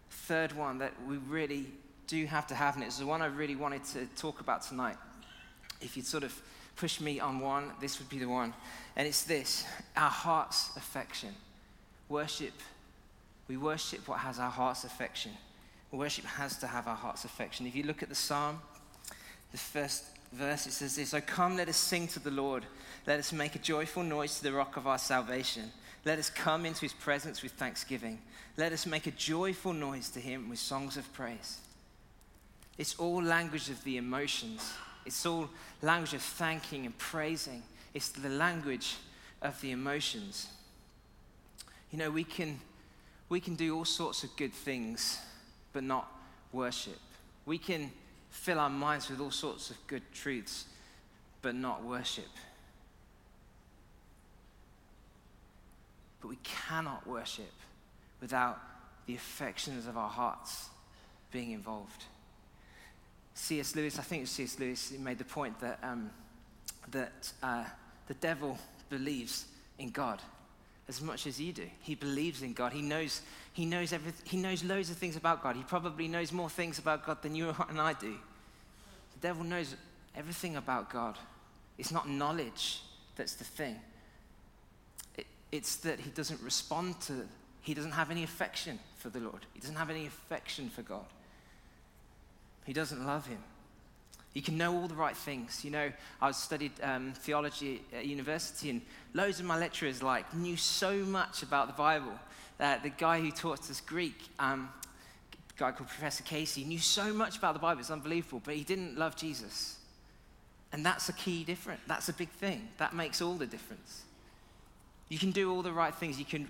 third 0.09 0.53
one 0.53 0.77
that 0.79 0.93
we 1.07 1.17
really 1.17 1.67
do 2.07 2.25
have 2.25 2.47
to 2.47 2.55
have, 2.55 2.75
and 2.75 2.83
it's 2.83 2.97
the 2.97 3.05
one 3.05 3.21
I 3.21 3.27
really 3.27 3.55
wanted 3.55 3.83
to 3.85 4.05
talk 4.15 4.39
about 4.39 4.63
tonight. 4.63 4.97
If 5.81 5.95
you'd 5.95 6.05
sort 6.05 6.23
of 6.23 6.39
push 6.75 7.01
me 7.01 7.19
on 7.19 7.39
one, 7.39 7.71
this 7.81 7.99
would 7.99 8.09
be 8.09 8.19
the 8.19 8.27
one. 8.27 8.53
And 8.95 9.07
it's 9.07 9.23
this 9.23 9.65
our 9.95 10.09
heart's 10.09 10.75
affection. 10.75 11.29
Worship. 12.07 12.53
We 13.47 13.57
worship 13.57 14.07
what 14.07 14.19
has 14.19 14.39
our 14.39 14.49
heart's 14.49 14.83
affection. 14.83 15.31
Worship 15.91 16.25
has 16.25 16.57
to 16.57 16.67
have 16.67 16.87
our 16.87 16.95
heart's 16.95 17.25
affection. 17.25 17.65
If 17.65 17.75
you 17.75 17.83
look 17.83 18.03
at 18.03 18.09
the 18.09 18.15
psalm, 18.15 18.61
the 19.51 19.57
first 19.57 20.05
verse, 20.31 20.67
it 20.67 20.73
says 20.73 20.95
this 20.95 21.09
So 21.09 21.21
come, 21.21 21.57
let 21.57 21.67
us 21.67 21.77
sing 21.77 22.07
to 22.09 22.19
the 22.19 22.31
Lord. 22.31 22.65
Let 23.07 23.19
us 23.19 23.33
make 23.33 23.55
a 23.55 23.59
joyful 23.59 24.03
noise 24.03 24.37
to 24.37 24.43
the 24.43 24.53
rock 24.53 24.77
of 24.77 24.85
our 24.85 24.99
salvation. 24.99 25.71
Let 26.05 26.19
us 26.19 26.29
come 26.29 26.65
into 26.65 26.81
his 26.81 26.93
presence 26.93 27.41
with 27.41 27.53
thanksgiving. 27.53 28.19
Let 28.55 28.71
us 28.71 28.85
make 28.85 29.07
a 29.07 29.11
joyful 29.11 29.73
noise 29.73 30.09
to 30.09 30.19
him 30.19 30.49
with 30.49 30.59
songs 30.59 30.95
of 30.95 31.11
praise. 31.13 31.59
It's 32.77 32.95
all 32.95 33.21
language 33.21 33.69
of 33.69 33.83
the 33.83 33.97
emotions. 33.97 34.73
It's 35.05 35.25
all 35.25 35.49
language 35.81 36.13
of 36.13 36.21
thanking 36.21 36.85
and 36.85 36.97
praising. 36.97 37.63
It's 37.93 38.09
the 38.09 38.29
language 38.29 38.95
of 39.41 39.59
the 39.61 39.71
emotions. 39.71 40.47
You 41.91 41.97
know, 41.97 42.11
we 42.11 42.23
can, 42.23 42.59
we 43.27 43.39
can 43.39 43.55
do 43.55 43.75
all 43.75 43.85
sorts 43.85 44.23
of 44.23 44.35
good 44.37 44.53
things 44.53 45.19
but 45.73 45.83
not 45.83 46.11
worship. 46.51 46.97
We 47.45 47.57
can 47.57 47.91
fill 48.29 48.59
our 48.59 48.69
minds 48.69 49.09
with 49.09 49.19
all 49.19 49.31
sorts 49.31 49.69
of 49.69 49.77
good 49.87 50.03
truths, 50.13 50.65
but 51.41 51.55
not 51.55 51.83
worship. 51.83 52.29
But 56.21 56.27
we 56.29 56.37
cannot 56.43 57.07
worship 57.07 57.53
without 58.21 58.59
the 59.05 59.15
affections 59.15 59.87
of 59.87 59.97
our 59.97 60.09
hearts 60.09 60.69
being 61.31 61.51
involved. 61.51 62.05
C.S. 63.33 63.75
Lewis, 63.75 63.97
I 63.97 64.01
think 64.01 64.27
C.S. 64.27 64.59
Lewis, 64.59 64.91
made 64.99 65.17
the 65.17 65.23
point 65.23 65.59
that, 65.61 65.79
um, 65.81 66.09
that 66.91 67.31
uh, 67.41 67.63
the 68.07 68.13
devil 68.15 68.57
believes 68.89 69.45
in 69.77 69.91
God 69.91 70.21
as 70.89 71.01
much 71.01 71.27
as 71.27 71.39
you 71.39 71.53
do. 71.53 71.65
He 71.81 71.93
believes 71.93 72.41
in 72.41 72.53
God. 72.53 72.73
He 72.73 72.81
knows, 72.81 73.21
he 73.53 73.65
knows 73.65 73.93
everything. 73.93 74.25
He 74.25 74.37
knows 74.37 74.63
loads 74.63 74.89
of 74.89 74.97
things 74.97 75.15
about 75.15 75.43
God. 75.43 75.55
He 75.55 75.61
probably 75.61 76.07
knows 76.07 76.31
more 76.31 76.49
things 76.49 76.79
about 76.79 77.05
God 77.05 77.21
than 77.21 77.35
you 77.35 77.55
and 77.69 77.79
I 77.79 77.93
do. 77.93 78.15
The 79.13 79.19
devil 79.21 79.43
knows 79.43 79.75
everything 80.15 80.55
about 80.55 80.89
God. 80.91 81.15
It's 81.77 81.91
not 81.91 82.09
knowledge 82.09 82.81
that's 83.15 83.35
the 83.35 83.43
thing. 83.43 83.75
It, 85.15 85.27
it's 85.51 85.75
that 85.77 85.99
he 85.99 86.09
doesn't 86.09 86.41
respond 86.41 86.99
to, 87.01 87.27
he 87.61 87.73
doesn't 87.73 87.91
have 87.91 88.09
any 88.09 88.23
affection 88.23 88.79
for 88.97 89.09
the 89.09 89.19
Lord. 89.19 89.45
He 89.53 89.59
doesn't 89.59 89.75
have 89.75 89.91
any 89.91 90.07
affection 90.07 90.69
for 90.69 90.81
God. 90.81 91.05
He 92.65 92.73
doesn't 92.73 93.05
love 93.05 93.27
him. 93.27 93.39
You 94.33 94.41
can 94.41 94.57
know 94.57 94.75
all 94.75 94.87
the 94.87 94.95
right 94.95 95.17
things. 95.17 95.65
You 95.65 95.71
know, 95.71 95.91
I 96.21 96.31
studied 96.31 96.71
um, 96.83 97.13
theology 97.15 97.81
at 97.93 98.05
university, 98.05 98.69
and 98.69 98.81
loads 99.13 99.39
of 99.39 99.45
my 99.45 99.57
lecturers 99.57 100.03
like 100.03 100.33
knew 100.35 100.55
so 100.55 100.97
much 100.97 101.41
about 101.41 101.67
the 101.67 101.73
Bible. 101.73 102.13
Uh, 102.59 102.77
the 102.83 102.89
guy 102.89 103.19
who 103.19 103.31
taught 103.31 103.69
us 103.69 103.81
Greek, 103.81 104.15
um, 104.37 104.69
guy 105.57 105.71
called 105.71 105.89
Professor 105.89 106.23
Casey, 106.23 106.63
knew 106.63 106.79
so 106.79 107.13
much 107.13 107.37
about 107.37 107.53
the 107.53 107.59
Bible. 107.59 107.79
It's 107.79 107.89
unbelievable, 107.89 108.41
but 108.43 108.55
he 108.55 108.63
didn't 108.63 108.97
love 108.97 109.15
Jesus. 109.15 109.77
And 110.71 110.85
that's 110.85 111.09
a 111.09 111.13
key 111.13 111.43
difference. 111.43 111.81
That's 111.87 112.09
a 112.09 112.13
big 112.13 112.29
thing. 112.29 112.67
That 112.77 112.93
makes 112.93 113.21
all 113.21 113.33
the 113.33 113.47
difference. 113.47 114.03
You 115.09 115.17
can 115.17 115.31
do 115.31 115.51
all 115.51 115.63
the 115.63 115.73
right 115.73 115.93
things. 115.93 116.19
You 116.19 116.25
can, 116.25 116.47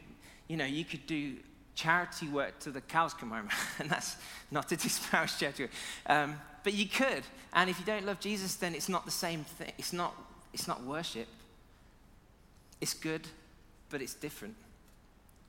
you 0.47 0.57
know, 0.57 0.65
you 0.65 0.83
could 0.83 1.07
do 1.07 1.37
charity 1.79 2.27
work 2.27 2.59
till 2.59 2.73
the 2.73 2.81
cows 2.81 3.13
come 3.13 3.31
home, 3.31 3.47
and 3.79 3.89
that's 3.89 4.17
not 4.51 4.67
to 4.67 4.75
disparage 4.75 5.37
charity 5.37 5.63
work. 5.63 5.71
Um, 6.05 6.35
but 6.63 6.73
you 6.73 6.87
could. 6.87 7.23
And 7.53 7.69
if 7.69 7.79
you 7.79 7.85
don't 7.85 8.05
love 8.05 8.19
Jesus, 8.19 8.55
then 8.55 8.75
it's 8.75 8.89
not 8.89 9.05
the 9.05 9.11
same 9.11 9.45
thing. 9.45 9.71
It's 9.77 9.93
not, 9.93 10.13
it's 10.53 10.67
not 10.67 10.83
worship. 10.83 11.27
It's 12.81 12.93
good, 12.93 13.27
but 13.89 14.01
it's 14.01 14.13
different. 14.13 14.55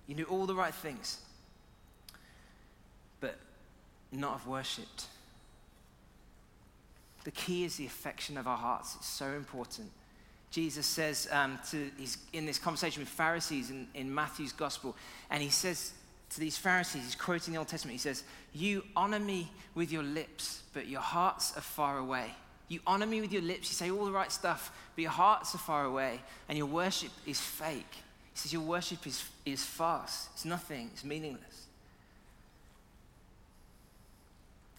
You 0.06 0.14
do 0.14 0.24
all 0.24 0.46
the 0.46 0.54
right 0.54 0.74
things, 0.74 1.18
but 3.20 3.36
not 4.12 4.38
have 4.38 4.46
worshipped. 4.46 5.06
The 7.24 7.32
key 7.32 7.64
is 7.64 7.76
the 7.76 7.86
affection 7.86 8.38
of 8.38 8.46
our 8.46 8.56
hearts. 8.56 8.94
It's 8.96 9.08
so 9.08 9.26
important. 9.32 9.90
Jesus 10.50 10.86
says 10.86 11.28
um, 11.30 11.58
to, 11.70 11.90
he's 11.96 12.18
in 12.32 12.46
this 12.46 12.58
conversation 12.58 13.02
with 13.02 13.08
Pharisees 13.08 13.70
in, 13.70 13.86
in 13.94 14.12
Matthew's 14.12 14.52
gospel, 14.52 14.96
and 15.28 15.42
he 15.42 15.48
says 15.48 15.92
to 16.30 16.40
these 16.40 16.56
Pharisees, 16.56 17.04
he's 17.04 17.14
quoting 17.14 17.52
the 17.52 17.58
Old 17.58 17.68
Testament, 17.68 17.92
he 17.92 17.98
says, 17.98 18.22
You 18.52 18.84
honor 18.94 19.18
me 19.18 19.50
with 19.74 19.92
your 19.92 20.02
lips, 20.02 20.62
but 20.72 20.86
your 20.86 21.00
hearts 21.00 21.56
are 21.56 21.60
far 21.62 21.98
away. 21.98 22.34
You 22.68 22.80
honor 22.86 23.06
me 23.06 23.20
with 23.20 23.32
your 23.32 23.42
lips, 23.42 23.68
you 23.68 23.74
say 23.74 23.90
all 23.90 24.04
the 24.04 24.12
right 24.12 24.30
stuff, 24.30 24.70
but 24.94 25.02
your 25.02 25.10
hearts 25.10 25.54
are 25.54 25.58
far 25.58 25.84
away, 25.84 26.20
and 26.48 26.56
your 26.56 26.68
worship 26.68 27.10
is 27.26 27.40
fake. 27.40 27.92
He 27.92 28.38
says, 28.38 28.52
Your 28.52 28.62
worship 28.62 29.06
is, 29.06 29.24
is 29.44 29.64
farce, 29.64 30.28
it's 30.32 30.44
nothing, 30.44 30.90
it's 30.92 31.04
meaningless. 31.04 31.66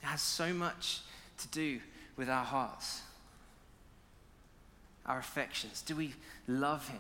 It 0.02 0.06
has 0.06 0.22
so 0.22 0.54
much 0.54 1.02
to 1.40 1.48
do 1.50 1.80
with 2.16 2.30
our 2.30 2.46
hearts, 2.46 3.02
our 5.06 5.20
affections. 5.20 5.82
Do 5.82 5.96
we 5.98 6.14
love 6.48 6.88
Him? 6.88 7.00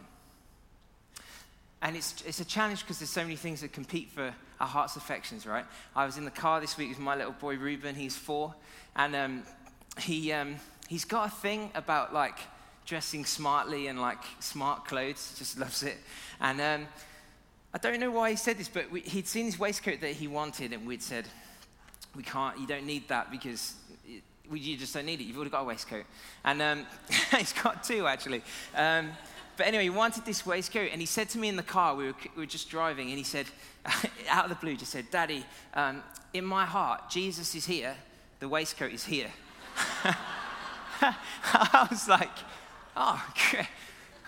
And 1.81 1.95
it's, 1.95 2.23
it's 2.25 2.39
a 2.39 2.45
challenge 2.45 2.81
because 2.81 2.99
there's 2.99 3.09
so 3.09 3.23
many 3.23 3.35
things 3.35 3.61
that 3.61 3.73
compete 3.73 4.09
for 4.11 4.33
our 4.59 4.67
heart's 4.67 4.95
affections, 4.95 5.47
right? 5.47 5.65
I 5.95 6.05
was 6.05 6.17
in 6.17 6.25
the 6.25 6.31
car 6.31 6.61
this 6.61 6.77
week 6.77 6.89
with 6.89 6.99
my 6.99 7.15
little 7.15 7.33
boy 7.33 7.57
Ruben, 7.57 7.95
he's 7.95 8.15
four, 8.15 8.53
and 8.95 9.15
um, 9.15 9.43
he, 9.99 10.31
um, 10.31 10.57
he's 10.87 11.05
got 11.05 11.27
a 11.27 11.31
thing 11.31 11.71
about 11.73 12.13
like 12.13 12.37
dressing 12.85 13.25
smartly 13.25 13.87
and 13.87 13.99
like 13.99 14.19
smart 14.39 14.85
clothes, 14.85 15.35
just 15.37 15.57
loves 15.57 15.81
it. 15.81 15.97
And 16.39 16.61
um, 16.61 16.87
I 17.73 17.77
don't 17.77 17.99
know 17.99 18.11
why 18.11 18.31
he 18.31 18.35
said 18.35 18.57
this, 18.57 18.67
but 18.67 18.91
we, 18.91 19.01
he'd 19.01 19.27
seen 19.27 19.45
his 19.45 19.57
waistcoat 19.57 20.01
that 20.01 20.11
he 20.11 20.27
wanted, 20.27 20.73
and 20.73 20.85
we'd 20.85 21.01
said, 21.01 21.25
We 22.15 22.23
can't, 22.23 22.59
you 22.59 22.67
don't 22.67 22.85
need 22.85 23.07
that 23.07 23.31
because 23.31 23.75
it, 24.05 24.21
you 24.51 24.77
just 24.77 24.93
don't 24.93 25.05
need 25.05 25.21
it. 25.21 25.23
You've 25.23 25.37
already 25.37 25.51
got 25.51 25.61
a 25.61 25.65
waistcoat. 25.65 26.05
And 26.43 26.61
um, 26.61 26.85
he's 27.37 27.53
got 27.53 27.83
two, 27.83 28.07
actually. 28.07 28.43
Um, 28.75 29.09
but 29.57 29.67
anyway, 29.67 29.83
he 29.83 29.89
wanted 29.89 30.25
this 30.25 30.45
waistcoat, 30.45 30.89
and 30.91 31.01
he 31.01 31.05
said 31.05 31.29
to 31.29 31.37
me 31.37 31.47
in 31.47 31.55
the 31.55 31.63
car, 31.63 31.95
we 31.95 32.07
were, 32.07 32.15
we 32.35 32.41
were 32.41 32.45
just 32.45 32.69
driving, 32.69 33.09
and 33.09 33.17
he 33.17 33.23
said, 33.23 33.45
out 34.29 34.45
of 34.45 34.49
the 34.49 34.55
blue, 34.55 34.75
just 34.75 34.91
said, 34.91 35.05
Daddy, 35.11 35.45
um, 35.73 36.03
in 36.33 36.45
my 36.45 36.65
heart, 36.65 37.09
Jesus 37.09 37.55
is 37.55 37.65
here, 37.65 37.95
the 38.39 38.47
waistcoat 38.47 38.91
is 38.91 39.05
here. 39.05 39.31
I 41.03 41.87
was 41.89 42.07
like, 42.07 42.29
oh, 42.95 43.23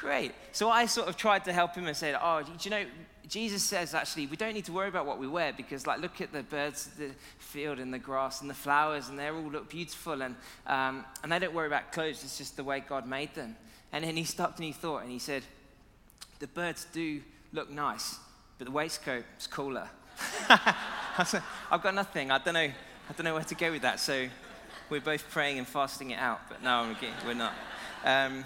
Great. 0.03 0.33
So 0.51 0.69
I 0.69 0.85
sort 0.85 1.07
of 1.07 1.15
tried 1.15 1.45
to 1.45 1.53
help 1.53 1.75
him 1.75 1.87
and 1.87 1.95
said, 1.95 2.19
Oh, 2.21 2.43
do 2.43 2.51
you 2.59 2.69
know, 2.69 2.83
Jesus 3.29 3.63
says 3.63 3.93
actually 3.93 4.27
we 4.27 4.35
don't 4.35 4.53
need 4.53 4.65
to 4.65 4.73
worry 4.73 4.89
about 4.89 5.05
what 5.05 5.17
we 5.17 5.27
wear 5.27 5.53
because, 5.53 5.87
like, 5.87 6.01
look 6.01 6.19
at 6.19 6.33
the 6.33 6.43
birds, 6.43 6.89
the 6.97 7.11
field, 7.39 7.79
and 7.79 7.93
the 7.93 7.99
grass, 7.99 8.41
and 8.41 8.49
the 8.49 8.53
flowers, 8.53 9.07
and 9.07 9.17
they 9.17 9.29
all 9.29 9.49
look 9.49 9.69
beautiful, 9.69 10.21
and 10.21 10.35
um, 10.67 11.05
and 11.23 11.31
they 11.31 11.39
don't 11.39 11.53
worry 11.53 11.67
about 11.67 11.93
clothes. 11.93 12.21
It's 12.25 12.37
just 12.37 12.57
the 12.57 12.65
way 12.65 12.81
God 12.81 13.07
made 13.07 13.33
them. 13.33 13.55
And 13.93 14.03
then 14.03 14.17
he 14.17 14.25
stopped 14.25 14.57
and 14.57 14.65
he 14.65 14.73
thought, 14.73 15.03
and 15.03 15.11
he 15.11 15.19
said, 15.19 15.43
The 16.39 16.47
birds 16.47 16.85
do 16.91 17.21
look 17.53 17.69
nice, 17.69 18.17
but 18.57 18.65
the 18.65 18.71
waistcoat 18.71 19.23
is 19.39 19.47
cooler. 19.47 19.87
I've 20.49 21.81
got 21.81 21.95
nothing. 21.95 22.31
I 22.31 22.39
don't 22.39 22.55
know. 22.55 22.59
I 22.59 23.13
don't 23.15 23.23
know 23.23 23.35
where 23.35 23.43
to 23.43 23.55
go 23.55 23.71
with 23.71 23.83
that. 23.83 24.01
So 24.01 24.27
we're 24.89 24.99
both 24.99 25.29
praying 25.29 25.59
and 25.59 25.67
fasting 25.67 26.11
it 26.11 26.19
out. 26.19 26.41
But 26.49 26.61
no, 26.61 26.93
we're 27.25 27.33
not. 27.33 27.53
Um, 28.03 28.43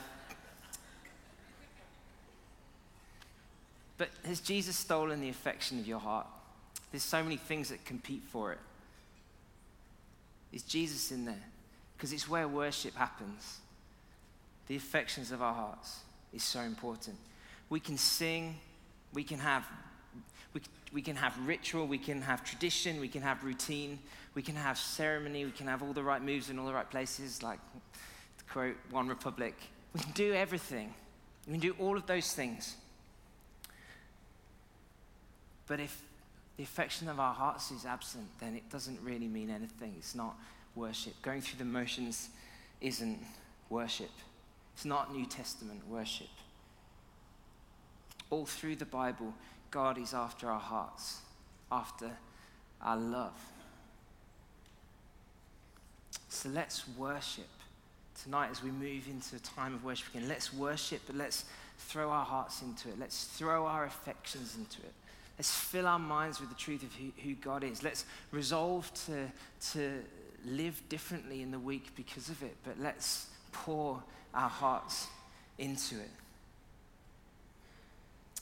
But 3.97 4.09
has 4.25 4.39
Jesus 4.39 4.75
stolen 4.75 5.21
the 5.21 5.29
affection 5.29 5.79
of 5.79 5.87
your 5.87 5.99
heart? 5.99 6.27
There's 6.91 7.03
so 7.03 7.23
many 7.23 7.37
things 7.37 7.69
that 7.69 7.83
compete 7.83 8.23
for 8.29 8.53
it. 8.53 8.59
Is 10.53 10.63
Jesus 10.63 11.11
in 11.11 11.25
there? 11.25 11.43
Because 11.95 12.13
it's 12.13 12.29
where 12.29 12.47
worship 12.47 12.95
happens. 12.95 13.57
The 14.67 14.75
affections 14.75 15.31
of 15.31 15.41
our 15.41 15.53
hearts 15.53 15.99
is 16.33 16.43
so 16.43 16.61
important. 16.61 17.17
We 17.69 17.79
can 17.79 17.97
sing, 17.97 18.57
we 19.13 19.23
can 19.23 19.39
have 19.39 19.65
we, 20.53 20.61
we 20.93 21.01
can 21.01 21.15
have 21.15 21.37
ritual, 21.45 21.87
we 21.87 21.97
can 21.97 22.21
have 22.21 22.43
tradition, 22.43 22.99
we 22.99 23.07
can 23.07 23.21
have 23.21 23.43
routine, 23.43 23.99
we 24.33 24.41
can 24.41 24.55
have 24.55 24.77
ceremony, 24.77 25.45
we 25.45 25.51
can 25.51 25.67
have 25.67 25.83
all 25.83 25.93
the 25.93 26.03
right 26.03 26.21
moves 26.21 26.49
in 26.49 26.57
all 26.57 26.65
the 26.65 26.73
right 26.73 26.89
places, 26.89 27.43
like 27.43 27.59
to 28.37 28.43
quote 28.51 28.75
One 28.91 29.07
Republic. 29.07 29.55
We 29.93 30.01
can 30.01 30.11
do 30.13 30.33
everything. 30.33 30.93
We 31.45 31.53
can 31.53 31.61
do 31.61 31.75
all 31.79 31.97
of 31.97 32.05
those 32.05 32.33
things. 32.33 32.75
But 35.67 35.79
if 35.79 36.01
the 36.55 36.63
affection 36.63 37.09
of 37.09 37.19
our 37.19 37.33
hearts 37.33 37.71
is 37.71 37.85
absent, 37.85 38.25
then 38.39 38.55
it 38.55 38.69
doesn't 38.69 38.99
really 39.03 39.27
mean 39.27 39.49
anything. 39.49 39.93
It's 39.97 40.15
not 40.15 40.35
worship. 40.75 41.13
Going 41.21 41.41
through 41.41 41.59
the 41.59 41.65
motions 41.65 42.29
isn't 42.81 43.19
worship. 43.69 44.09
It's 44.77 44.85
not 44.85 45.11
New 45.11 45.25
Testament 45.25 45.81
worship. 45.89 46.27
All 48.29 48.45
through 48.45 48.75
the 48.75 48.85
Bible, 48.85 49.33
God 49.71 49.97
is 49.97 50.13
after 50.13 50.51
our 50.51 50.59
hearts, 50.59 51.21
after 51.71 52.11
our 52.79 52.95
love. 52.95 53.33
So 56.29 56.49
let's 56.49 56.87
worship 56.95 57.49
tonight 58.21 58.49
as 58.51 58.61
we 58.61 58.69
move 58.69 59.07
into 59.07 59.37
a 59.37 59.39
time 59.39 59.73
of 59.73 59.83
worship 59.83 60.13
again. 60.13 60.27
Let's 60.27 60.53
worship, 60.53 61.01
but 61.07 61.15
let's 61.15 61.45
throw 61.79 62.11
our 62.11 62.25
hearts 62.25 62.61
into 62.61 62.89
it. 62.89 62.99
Let's 62.99 63.23
throw 63.23 63.65
our 63.65 63.85
affections 63.85 64.57
into 64.59 64.83
it. 64.83 64.93
Let's 65.39 65.55
fill 65.55 65.87
our 65.87 65.97
minds 65.97 66.39
with 66.39 66.49
the 66.49 66.55
truth 66.55 66.83
of 66.83 66.93
who, 66.93 67.11
who 67.23 67.33
God 67.33 67.63
is. 67.63 67.81
Let's 67.81 68.05
resolve 68.29 68.91
to, 69.07 69.27
to 69.71 70.03
live 70.45 70.79
differently 70.87 71.41
in 71.41 71.49
the 71.49 71.57
week 71.57 71.95
because 71.95 72.29
of 72.29 72.43
it, 72.43 72.55
but 72.63 72.79
let's 72.79 73.25
pour 73.65 74.01
our 74.33 74.49
hearts 74.49 75.07
into 75.57 75.95
it. 75.95 76.09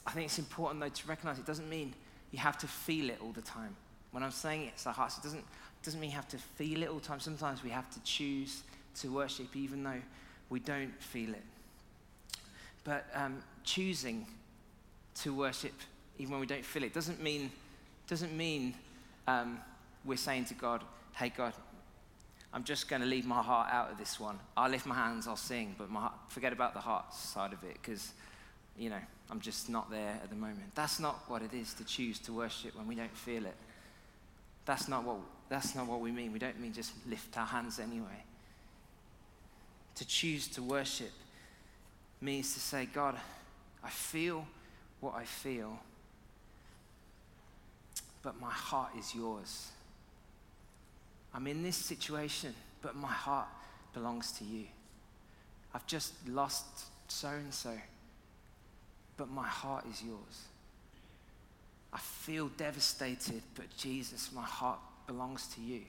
I 0.06 0.12
think 0.12 0.26
it's 0.26 0.40
important, 0.40 0.82
though, 0.82 0.90
to 0.90 1.08
recognize 1.08 1.40
it 1.40 1.46
doesn't 1.46 1.70
mean 1.70 1.94
you 2.32 2.40
have 2.40 2.58
to 2.60 2.68
feel 2.68 3.10
it 3.10 3.18
all 3.22 3.32
the 3.32 3.42
time. 3.42 3.76
When 4.12 4.24
I'm 4.24 4.32
saying 4.32 4.70
it's 4.74 4.86
our 4.86 4.94
hearts, 4.94 5.18
it 5.18 5.24
doesn't, 5.24 5.44
doesn't 5.84 6.00
mean 6.00 6.12
you 6.12 6.16
have 6.16 6.28
to 6.30 6.38
feel 6.38 6.84
it 6.84 6.90
all 6.90 7.00
the 7.00 7.06
time. 7.06 7.20
Sometimes 7.20 7.64
we 7.64 7.70
have 7.70 7.90
to 7.92 8.04
choose 8.04 8.62
to 9.02 9.12
worship 9.12 9.56
even 9.56 9.84
though 9.84 10.02
we 10.50 10.60
don't 10.60 10.94
feel 11.02 11.32
it. 11.32 11.44
But 12.84 13.08
um, 13.14 13.42
choosing 13.64 14.28
to 15.16 15.34
worship 15.34 15.74
even 16.20 16.32
when 16.32 16.40
we 16.40 16.46
don't 16.46 16.66
feel 16.66 16.84
it. 16.84 16.94
Doesn't 16.94 17.22
mean, 17.22 17.52
doesn't 18.08 18.36
mean 18.36 18.76
um, 19.28 19.60
we're 20.06 20.18
saying 20.18 20.46
to 20.46 20.54
God, 20.54 20.84
hey, 21.16 21.30
God, 21.36 21.54
I'm 22.56 22.64
just 22.64 22.88
going 22.88 23.02
to 23.02 23.08
leave 23.08 23.26
my 23.26 23.42
heart 23.42 23.70
out 23.72 23.92
of 23.92 23.98
this 23.98 24.20
one. 24.20 24.40
I'll 24.56 24.72
lift 24.72 24.86
my 24.86 24.96
hands, 24.96 25.28
I'll 25.28 25.36
sing, 25.36 25.76
but 25.78 25.92
my 25.92 26.00
heart, 26.00 26.14
forget 26.30 26.54
about 26.54 26.74
the 26.74 26.80
heart 26.80 27.14
side 27.14 27.54
of 27.54 27.64
it 27.64 27.74
because, 27.74 28.14
you 28.78 28.90
know, 28.90 29.00
I'm 29.30 29.40
just 29.40 29.70
not 29.70 29.92
there 29.92 30.20
at 30.24 30.30
the 30.30 30.36
moment. 30.36 30.74
That's 30.74 31.00
not 31.00 31.30
what 31.30 31.42
it 31.42 31.54
is 31.54 31.74
to 31.76 31.84
choose 31.84 32.18
to 32.20 32.34
worship 32.34 32.76
when 32.76 32.88
we 32.88 32.96
don't 32.96 33.16
feel 33.16 33.46
it. 33.46 33.56
That's 34.66 34.88
not 34.88 35.04
what, 35.04 35.18
that's 35.50 35.76
not 35.76 35.86
what 35.86 36.00
we 36.00 36.12
mean. 36.12 36.32
We 36.32 36.40
don't 36.40 36.60
mean 36.60 36.74
just 36.74 36.94
lift 37.08 37.38
our 37.38 37.46
hands 37.46 37.78
anyway. 37.78 38.24
To 39.96 40.08
choose 40.08 40.48
to 40.50 40.64
worship 40.64 41.12
means 42.22 42.54
to 42.54 42.60
say, 42.60 42.88
God, 42.92 43.16
I 43.84 43.90
feel 43.90 44.48
what 45.02 45.14
I 45.14 45.26
feel 45.26 45.78
but 48.26 48.42
my 48.42 48.52
heart 48.52 48.90
is 48.98 49.14
yours. 49.14 49.70
I'm 51.36 51.48
in 51.48 51.64
this 51.64 51.76
situation, 51.76 52.56
but 52.82 52.96
my 52.96 53.12
heart 53.12 53.48
belongs 53.94 54.32
to 54.34 54.46
you. 54.46 54.66
I've 55.74 55.86
just 55.86 56.14
lost 56.30 56.66
so 57.10 57.28
and 57.28 57.54
so, 57.54 57.74
but 59.18 59.30
my 59.30 59.48
heart 59.48 59.86
is 59.92 60.02
yours. 60.02 60.46
I 61.92 61.98
feel 61.98 62.48
devastated, 62.48 63.42
but 63.56 63.66
Jesus, 63.76 64.32
my 64.34 64.44
heart 64.44 64.80
belongs 65.08 65.48
to 65.56 65.62
you. 65.62 65.82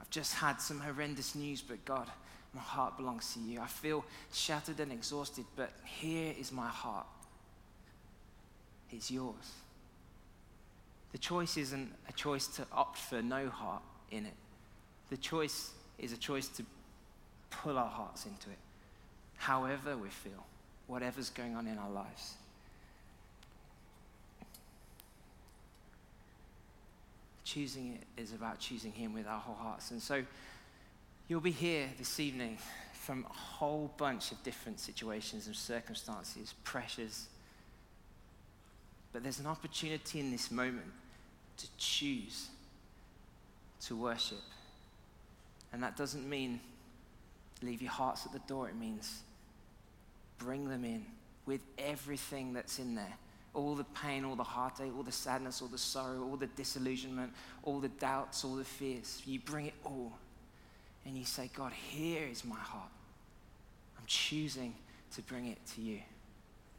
I've 0.00 0.10
just 0.10 0.34
had 0.34 0.60
some 0.60 0.80
horrendous 0.80 1.36
news, 1.36 1.62
but 1.62 1.84
God, 1.84 2.08
my 2.52 2.60
heart 2.60 2.96
belongs 2.96 3.32
to 3.34 3.40
you. 3.40 3.60
I 3.60 3.66
feel 3.68 4.04
shattered 4.32 4.80
and 4.80 4.90
exhausted, 4.90 5.44
but 5.54 5.70
here 5.84 6.34
is 6.38 6.50
my 6.50 6.68
heart. 6.68 7.06
It's 8.90 9.12
yours. 9.12 9.52
The 11.12 11.18
choice 11.18 11.56
isn't 11.56 11.92
a 12.08 12.12
choice 12.12 12.46
to 12.48 12.66
opt 12.72 12.98
for 12.98 13.22
no 13.22 13.48
heart 13.48 13.82
in 14.10 14.26
it. 14.26 14.34
The 15.08 15.16
choice 15.16 15.70
is 15.98 16.12
a 16.12 16.16
choice 16.16 16.48
to 16.48 16.64
pull 17.50 17.76
our 17.76 17.88
hearts 17.88 18.26
into 18.26 18.48
it, 18.50 18.58
however 19.36 19.96
we 19.96 20.08
feel, 20.08 20.46
whatever's 20.86 21.30
going 21.30 21.56
on 21.56 21.66
in 21.66 21.78
our 21.78 21.90
lives. 21.90 22.34
Choosing 27.44 27.94
it 27.94 28.22
is 28.22 28.32
about 28.32 28.60
choosing 28.60 28.92
Him 28.92 29.12
with 29.12 29.26
our 29.26 29.40
whole 29.40 29.56
hearts. 29.56 29.90
And 29.90 30.00
so 30.00 30.22
you'll 31.26 31.40
be 31.40 31.50
here 31.50 31.88
this 31.98 32.20
evening 32.20 32.58
from 32.92 33.26
a 33.28 33.32
whole 33.32 33.90
bunch 33.96 34.30
of 34.30 34.40
different 34.44 34.78
situations 34.78 35.48
and 35.48 35.56
circumstances, 35.56 36.54
pressures, 36.62 37.26
but 39.12 39.22
there's 39.22 39.40
an 39.40 39.46
opportunity 39.46 40.20
in 40.20 40.30
this 40.30 40.50
moment 40.50 40.86
to 41.56 41.66
choose 41.78 42.48
to 43.82 43.96
worship. 43.96 44.38
And 45.72 45.82
that 45.82 45.96
doesn't 45.96 46.28
mean 46.28 46.60
leave 47.62 47.82
your 47.82 47.90
hearts 47.90 48.26
at 48.26 48.32
the 48.32 48.40
door, 48.40 48.68
it 48.68 48.76
means 48.76 49.22
bring 50.38 50.68
them 50.68 50.84
in 50.84 51.04
with 51.46 51.60
everything 51.78 52.52
that's 52.52 52.78
in 52.78 52.94
there 52.94 53.16
all 53.52 53.74
the 53.74 53.84
pain, 53.84 54.24
all 54.24 54.36
the 54.36 54.44
heartache, 54.44 54.92
all 54.96 55.02
the 55.02 55.12
sadness, 55.12 55.60
all 55.60 55.68
the 55.68 55.78
sorrow, 55.78 56.22
all 56.22 56.36
the 56.36 56.46
disillusionment, 56.46 57.32
all 57.62 57.80
the 57.80 57.88
doubts, 57.88 58.44
all 58.44 58.54
the 58.54 58.64
fears. 58.64 59.22
You 59.26 59.40
bring 59.40 59.66
it 59.66 59.74
all 59.84 60.12
and 61.04 61.16
you 61.16 61.24
say, 61.24 61.50
God, 61.54 61.72
here 61.72 62.26
is 62.30 62.44
my 62.44 62.56
heart. 62.56 62.90
I'm 63.98 64.06
choosing 64.06 64.74
to 65.14 65.22
bring 65.22 65.46
it 65.46 65.58
to 65.74 65.80
you 65.80 66.00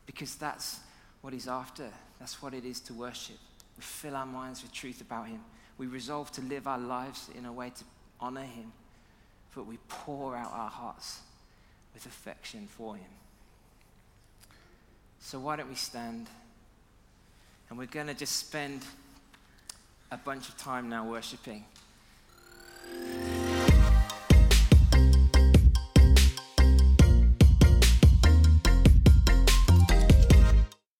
because 0.05 0.35
that's 0.35 0.79
what 1.21 1.33
He's 1.33 1.47
after. 1.47 1.89
That's 2.21 2.39
what 2.39 2.53
it 2.53 2.65
is 2.65 2.79
to 2.81 2.93
worship. 2.93 3.37
We 3.75 3.81
fill 3.81 4.15
our 4.15 4.27
minds 4.27 4.61
with 4.61 4.71
truth 4.71 5.01
about 5.01 5.27
Him. 5.27 5.39
We 5.79 5.87
resolve 5.87 6.31
to 6.33 6.41
live 6.41 6.67
our 6.67 6.77
lives 6.77 7.31
in 7.35 7.47
a 7.47 7.51
way 7.51 7.71
to 7.71 7.83
honor 8.19 8.43
Him, 8.43 8.71
but 9.55 9.65
we 9.65 9.79
pour 9.87 10.35
out 10.37 10.51
our 10.53 10.69
hearts 10.69 11.21
with 11.95 12.05
affection 12.05 12.67
for 12.67 12.95
Him. 12.95 13.09
So, 15.19 15.39
why 15.39 15.55
don't 15.55 15.67
we 15.67 15.73
stand? 15.73 16.27
And 17.69 17.79
we're 17.79 17.87
going 17.87 18.07
to 18.07 18.13
just 18.13 18.35
spend 18.35 18.85
a 20.11 20.17
bunch 20.17 20.47
of 20.47 20.57
time 20.57 20.89
now 20.89 21.09
worshiping. 21.09 21.65